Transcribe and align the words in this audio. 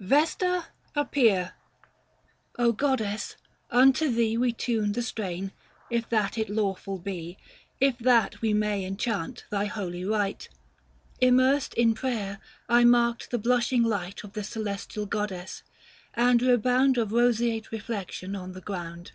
Vesta, 0.00 0.66
appear! 0.94 1.54
goddess, 2.76 3.36
unto 3.70 4.10
thee 4.10 4.36
We 4.36 4.52
tune 4.52 4.92
the 4.92 5.00
strain, 5.00 5.50
if 5.88 6.06
that 6.10 6.36
it 6.36 6.50
lawful 6.50 6.98
be— 6.98 7.38
If 7.88 7.96
that 7.96 8.42
we 8.42 8.52
may 8.52 8.84
enchant 8.84 9.46
thy 9.48 9.64
holy 9.64 10.04
rite.• 10.04 10.50
Immersed 11.22 11.72
in 11.72 11.94
prayer, 11.94 12.38
I 12.68 12.84
marked 12.84 13.30
the 13.30 13.38
blushing 13.38 13.82
light 13.82 14.22
Of 14.24 14.34
the 14.34 14.44
celestial 14.44 15.06
goddess, 15.06 15.62
and 16.12 16.42
rebound 16.42 16.96
300 16.96 17.00
Of 17.00 17.12
roseate 17.12 17.72
reflection 17.72 18.36
on 18.36 18.52
the 18.52 18.60
ground. 18.60 19.12